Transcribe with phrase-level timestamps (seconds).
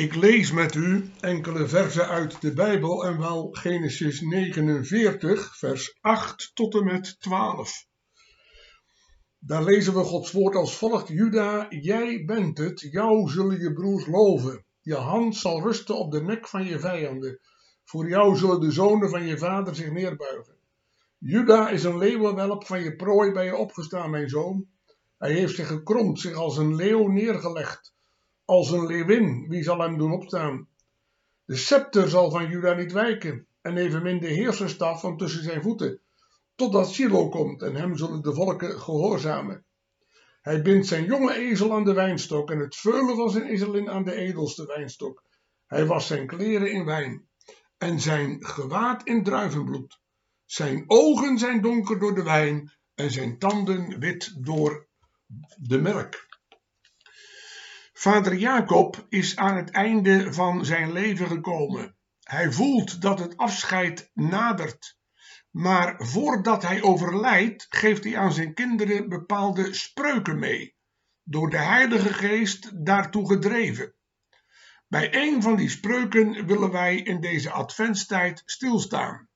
[0.00, 6.50] Ik lees met u enkele versen uit de Bijbel en wel Genesis 49, vers 8
[6.54, 7.86] tot en met 12.
[9.38, 14.06] Daar lezen we Gods woord als volgt: Juda, jij bent het, jou zullen je broers
[14.06, 14.64] loven.
[14.80, 17.40] Je hand zal rusten op de nek van je vijanden.
[17.84, 20.56] Voor jou zullen de zonen van je vader zich neerbuigen.
[21.18, 24.66] Juda is een leeuwenwelp van je prooi bij je opgestaan, mijn zoon.
[25.18, 27.92] Hij heeft zich gekromd, zich als een leeuw neergelegd
[28.50, 30.68] als een leeuwin, wie zal hem doen opstaan?
[31.44, 36.00] De scepter zal van Juda niet wijken, en evenmin de heerserstaf van tussen zijn voeten,
[36.54, 39.64] totdat Silo komt, en hem zullen de volken gehoorzamen.
[40.42, 44.04] Hij bindt zijn jonge ezel aan de wijnstok, en het veulen van zijn ezelin aan
[44.04, 45.24] de edelste wijnstok.
[45.66, 47.26] Hij was zijn kleren in wijn,
[47.78, 50.00] en zijn gewaad in druivenbloed.
[50.44, 54.86] Zijn ogen zijn donker door de wijn, en zijn tanden wit door
[55.56, 56.28] de melk.
[58.00, 61.96] Vader Jacob is aan het einde van zijn leven gekomen.
[62.22, 64.98] Hij voelt dat het afscheid nadert.
[65.50, 70.76] Maar voordat hij overlijdt, geeft hij aan zijn kinderen bepaalde spreuken mee,
[71.22, 73.94] door de Heilige Geest daartoe gedreven.
[74.88, 79.28] Bij een van die spreuken willen wij in deze adventstijd stilstaan.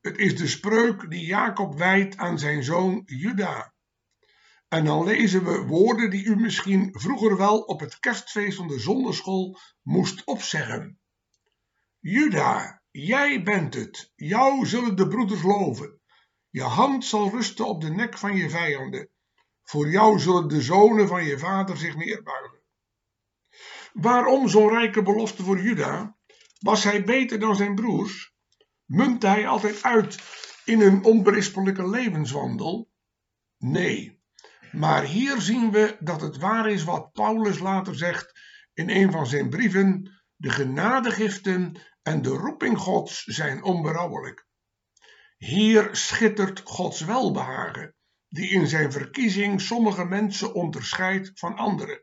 [0.00, 3.71] Het is de spreuk die Jacob wijdt aan zijn zoon Juda.
[4.72, 8.78] En dan lezen we woorden die u misschien vroeger wel op het kerstfeest van de
[8.78, 11.00] zonderschool moest opzeggen.
[11.98, 16.00] Juda, jij bent het, jou zullen de broeders loven.
[16.50, 19.10] Je hand zal rusten op de nek van je vijanden.
[19.62, 22.60] Voor jou zullen de zonen van je vader zich neerbuigen.
[23.92, 26.16] Waarom zo'n rijke belofte voor Juda?
[26.58, 28.34] Was hij beter dan zijn broers?
[28.84, 30.22] Muntte hij altijd uit
[30.64, 32.90] in een onberispelijke levenswandel?
[33.58, 34.21] Nee.
[34.72, 38.40] Maar hier zien we dat het waar is wat Paulus later zegt
[38.74, 44.46] in een van zijn brieven: de genadegiften en de roeping Gods zijn onberouwelijk.
[45.36, 47.94] Hier schittert Gods welbehagen,
[48.28, 52.02] die in zijn verkiezing sommige mensen onderscheidt van anderen.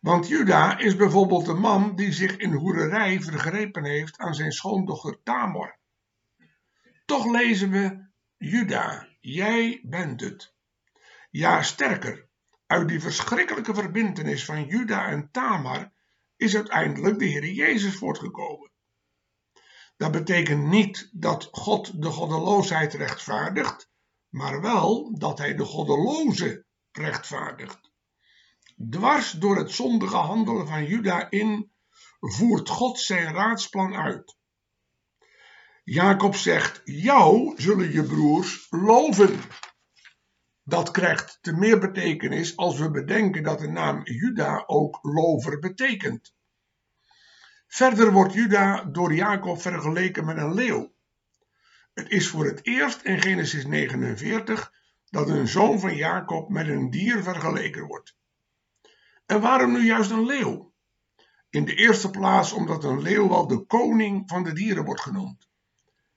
[0.00, 5.20] Want Juda is bijvoorbeeld een man die zich in hoererij vergrepen heeft aan zijn schoondochter
[5.22, 5.78] Tamor.
[7.04, 10.55] Toch lezen we: Juda, jij bent het.
[11.36, 12.28] Ja, sterker,
[12.66, 15.92] uit die verschrikkelijke verbintenis van Juda en Tamar
[16.36, 18.70] is uiteindelijk de Heer Jezus voortgekomen.
[19.96, 23.90] Dat betekent niet dat God de goddeloosheid rechtvaardigt,
[24.28, 27.90] maar wel dat hij de goddeloze rechtvaardigt.
[28.90, 31.72] Dwars door het zondige handelen van Juda in
[32.20, 34.36] voert God zijn raadsplan uit.
[35.84, 39.40] Jacob zegt: Jou zullen je broers loven.
[40.68, 46.34] Dat krijgt te meer betekenis als we bedenken dat de naam Juda ook lover betekent.
[47.66, 50.94] Verder wordt Juda door Jacob vergeleken met een leeuw.
[51.94, 54.72] Het is voor het eerst in Genesis 49
[55.10, 58.16] dat een zoon van Jacob met een dier vergeleken wordt.
[59.26, 60.72] En waarom nu juist een leeuw?
[61.50, 65.48] In de eerste plaats omdat een leeuw wel de koning van de dieren wordt genoemd.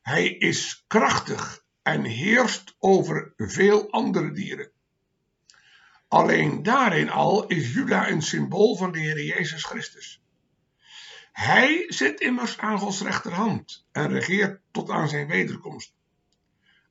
[0.01, 4.71] Hij is krachtig en heerst over veel andere dieren.
[6.07, 10.21] Alleen daarin al is Juda een symbool van de Heer Jezus Christus.
[11.31, 15.93] Hij zit immers aan Gods rechterhand en regeert tot aan zijn wederkomst.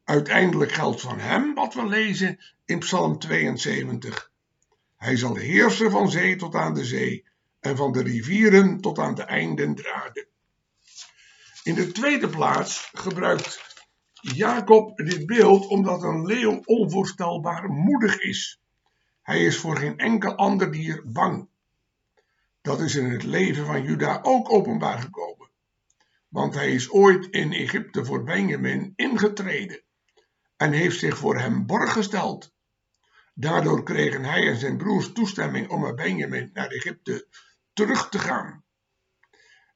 [0.05, 4.31] Uiteindelijk geldt van hem wat we lezen in Psalm 72.
[4.97, 7.25] Hij zal heersen van zee tot aan de zee
[7.61, 10.27] en van de rivieren tot aan de einden draden.
[11.63, 13.69] In de tweede plaats gebruikt
[14.21, 18.61] Jacob dit beeld omdat een leeuw onvoorstelbaar moedig is.
[19.23, 21.49] Hij is voor geen enkel ander dier bang.
[22.61, 25.49] Dat is in het leven van Juda ook openbaar gekomen.
[26.29, 29.83] Want hij is ooit in Egypte voor Benjamin ingetreden
[30.57, 32.53] en heeft zich voor hem borg gesteld.
[33.35, 37.27] Daardoor kregen hij en zijn broers toestemming om met Benjamin naar Egypte
[37.73, 38.65] terug te gaan.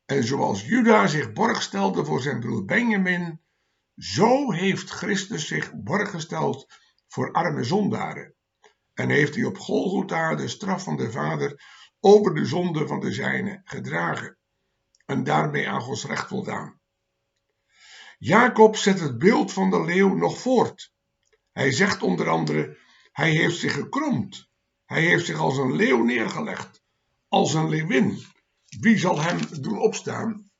[0.05, 3.41] En zoals Juda zich borg stelde voor zijn broer Benjamin,
[4.03, 6.67] zo heeft Christus zich borg gesteld
[7.09, 8.35] voor arme zondaren
[8.95, 11.63] en heeft hij op Golgotha de straf van de Vader
[12.01, 14.39] over de zonde van de zijne gedragen
[15.07, 16.81] en daarmee aan Gods recht voldaan.
[18.19, 20.93] Jacob zet het beeld van de leeuw nog voort.
[21.53, 22.79] Hij zegt onder andere:
[23.13, 24.49] Hij heeft zich gekromd.
[24.85, 26.83] Hij heeft zich als een leeuw neergelegd,
[27.29, 28.23] als een leeuwin.
[28.81, 30.52] Wie zal hem doen opstaan?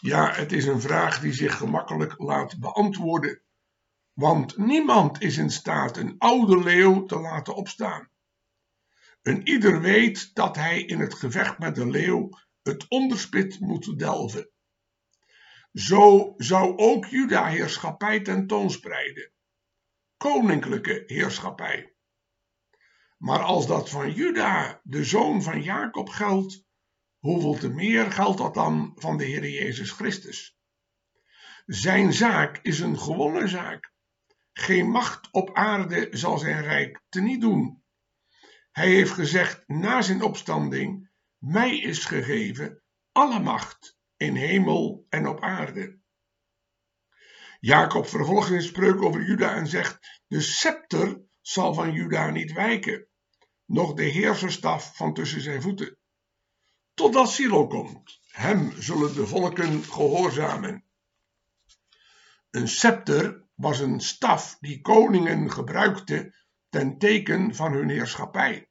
[0.00, 3.42] Ja, het is een vraag die zich gemakkelijk laat beantwoorden,
[4.12, 8.10] want niemand is in staat een oude leeuw te laten opstaan.
[9.22, 12.28] En ieder weet dat hij in het gevecht met de leeuw
[12.62, 14.50] het onderspit moet delven.
[15.72, 19.32] Zo zou ook Juda heerschappij tentoonspreiden.
[20.16, 21.94] Koninklijke heerschappij.
[23.18, 26.64] Maar als dat van Juda, de zoon van Jacob, geldt,
[27.20, 30.58] hoeveel te meer geldt dat dan van de Heer Jezus Christus?
[31.66, 33.92] Zijn zaak is een gewone zaak.
[34.52, 37.82] Geen macht op aarde zal zijn rijk teniet doen.
[38.72, 42.82] Hij heeft gezegd na zijn opstanding: Mij is gegeven
[43.12, 45.98] alle macht in hemel en op aarde.
[47.60, 53.08] Jacob vervolgt in spreuk over Juda en zegt: De scepter zal van Juda niet wijken,
[53.64, 55.99] nog de heerserstaf van tussen zijn voeten.
[57.00, 60.84] Totdat Silo komt, hem zullen de volken gehoorzamen.
[62.50, 66.34] Een scepter was een staf die koningen gebruikten
[66.68, 68.70] ten teken van hun heerschappij.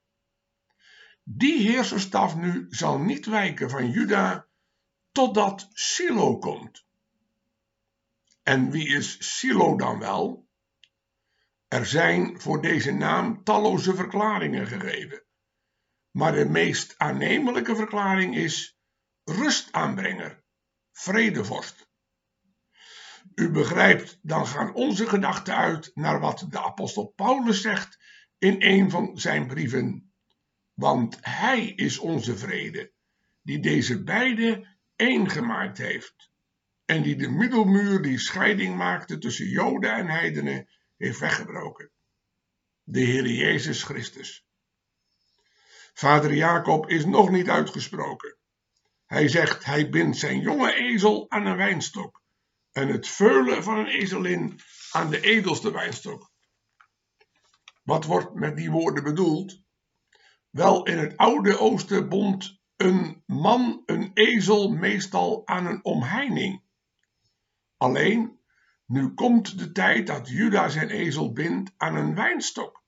[1.23, 4.47] Die heerserstaf nu zal niet wijken van Juda
[5.11, 6.85] totdat Silo komt.
[8.43, 10.47] En wie is Silo dan wel?
[11.67, 15.23] Er zijn voor deze naam talloze verklaringen gegeven.
[16.11, 18.77] Maar de meest aannemelijke verklaring is
[19.23, 20.43] rustaanbrenger,
[20.91, 21.87] vredevorst.
[23.35, 27.97] U begrijpt, dan gaan onze gedachten uit naar wat de apostel Paulus zegt
[28.37, 30.13] in een van zijn brieven.
[30.73, 32.91] Want hij is onze vrede,
[33.41, 36.31] die deze beide één gemaakt heeft.
[36.85, 41.91] En die de middelmuur die scheiding maakte tussen Joden en heidenen heeft weggebroken.
[42.83, 44.48] De Heer Jezus Christus.
[45.99, 48.37] Vader Jacob is nog niet uitgesproken.
[49.05, 52.21] Hij zegt, hij bindt zijn jonge ezel aan een wijnstok
[52.71, 54.59] en het veulen van een ezelin
[54.91, 56.31] aan de edelste wijnstok.
[57.83, 59.61] Wat wordt met die woorden bedoeld?
[60.49, 66.63] Wel, in het oude Oosten bond een man een ezel meestal aan een omheining.
[67.77, 68.39] Alleen,
[68.85, 72.78] nu komt de tijd dat Juda zijn ezel bindt aan een wijnstok.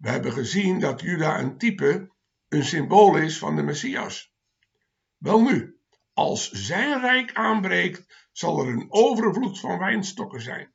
[0.00, 2.10] We hebben gezien dat Juda een type,
[2.48, 4.32] een symbool is van de Messias.
[5.16, 5.80] Welnu,
[6.12, 10.72] als zijn rijk aanbreekt, zal er een overvloed van wijnstokken zijn,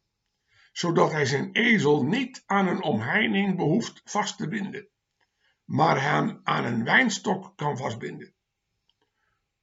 [0.72, 4.90] zodat hij zijn ezel niet aan een omheining behoeft vast te binden,
[5.64, 8.34] maar hem aan een wijnstok kan vastbinden.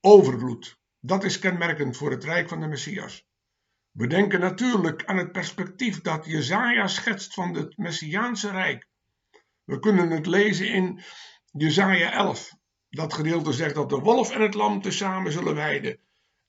[0.01, 3.29] Overvloed, dat is kenmerkend voor het rijk van de Messias.
[3.91, 8.91] We denken natuurlijk aan het perspectief dat Jezaja schetst van het Messiaanse rijk.
[9.65, 11.03] We kunnen het lezen in
[11.53, 12.53] Jezaja 11.
[12.89, 16.01] Dat gedeelte zegt dat de wolf en het lam tezamen zullen weiden.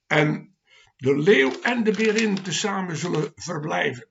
[0.07, 0.57] En
[0.95, 4.07] de leeuw en de berin tezamen zullen verblijven.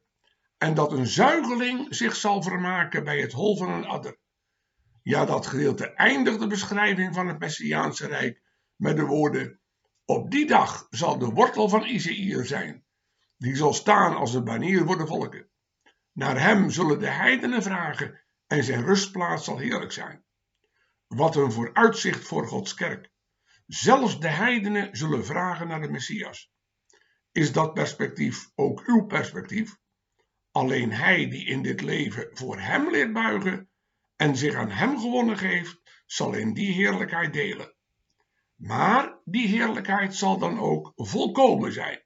[0.59, 4.19] En dat een zuigeling zich zal vermaken bij het hol van een adder.
[5.03, 8.43] Ja, dat gedeelte eindigt de beschrijving van het Messiaanse Rijk
[8.77, 9.61] met de woorden:
[10.05, 12.85] Op die dag zal de wortel van Isaïe zijn.
[13.37, 15.49] Die zal staan als een banier voor de volken.
[16.13, 18.22] Naar hem zullen de heidenen vragen
[18.53, 20.25] en zijn rustplaats zal heerlijk zijn.
[21.07, 23.11] Wat een vooruitzicht voor Gods kerk.
[23.67, 26.51] Zelfs de heidenen zullen vragen naar de Messias.
[27.31, 29.77] Is dat perspectief ook uw perspectief?
[30.51, 33.71] Alleen hij die in dit leven voor hem leert buigen
[34.17, 37.75] en zich aan hem gewonnen geeft, zal in die heerlijkheid delen.
[38.55, 42.05] Maar die heerlijkheid zal dan ook volkomen zijn.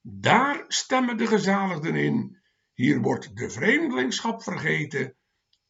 [0.00, 2.42] Daar stemmen de gezaligden in.
[2.72, 5.16] Hier wordt de vreemdelingschap vergeten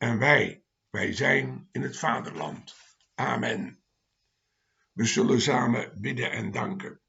[0.04, 2.74] en wij, wij zijn in het vaderland.
[3.14, 3.82] Amen.
[4.92, 7.00] We zullen samen bidden en danken.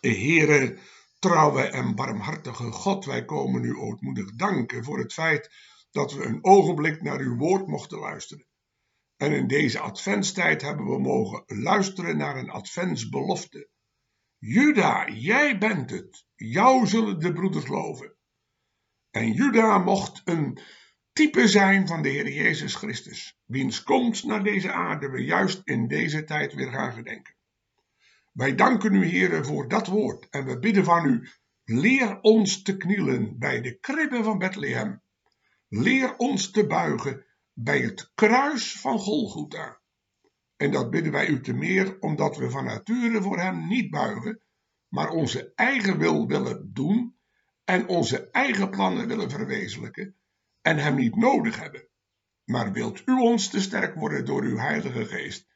[0.00, 0.78] Heere,
[1.18, 5.50] trouwe en barmhartige God, wij komen u ootmoedig danken voor het feit
[5.90, 8.46] dat we een ogenblik naar uw woord mochten luisteren.
[9.16, 13.68] En in deze adventstijd hebben we mogen luisteren naar een adventsbelofte.
[14.38, 16.26] Juda, jij bent het.
[16.34, 18.16] Jou zullen de broeders geloven.
[19.10, 20.60] En Juda mocht een
[21.20, 25.88] type zijn van de Heer Jezus Christus, wiens komst naar deze aarde we juist in
[25.88, 27.34] deze tijd weer gaan gedenken.
[28.32, 31.28] Wij danken u, Heer, voor dat woord en we bidden van u,
[31.64, 35.02] leer ons te knielen bij de kribben van Bethlehem.
[35.68, 39.80] Leer ons te buigen bij het kruis van Golgotha.
[40.56, 44.40] En dat bidden wij u te meer omdat we van nature voor hem niet buigen,
[44.88, 47.16] maar onze eigen wil willen doen
[47.64, 50.14] en onze eigen plannen willen verwezenlijken
[50.62, 51.88] en Hem niet nodig hebben.
[52.44, 55.48] Maar wilt u ons te sterk worden door uw Heilige Geest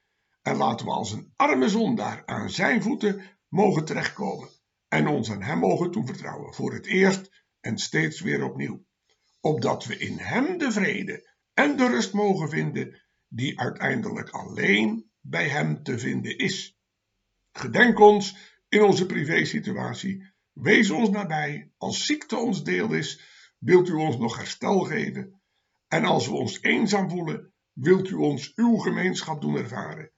[0.43, 4.49] en laten we als een arme zondaar aan Zijn voeten mogen terechtkomen
[4.89, 8.85] en ons aan Hem mogen toevertrouwen voor het eerst en steeds weer opnieuw,
[9.41, 15.49] opdat we in Hem de vrede en de rust mogen vinden die uiteindelijk alleen bij
[15.49, 16.79] Hem te vinden is.
[17.53, 18.37] Gedenk ons
[18.69, 23.21] in onze privésituatie, wees ons nabij, als ziekte ons deel is,
[23.65, 25.41] wilt u ons nog herstel geven,
[25.89, 30.11] en als we ons eenzaam voelen, wilt u ons uw gemeenschap doen ervaren.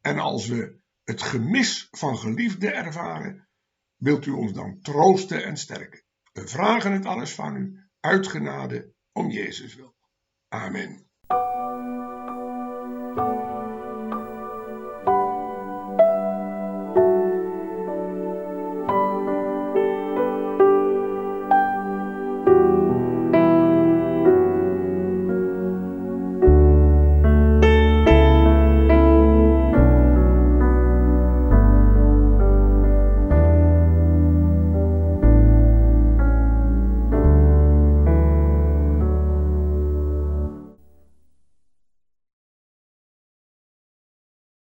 [0.00, 3.48] En als we het gemis van geliefde ervaren,
[3.96, 6.02] wilt u ons dan troosten en sterken.
[6.32, 9.94] We vragen het alles van u, uit genade, om Jezus wil.
[10.48, 11.06] Amen.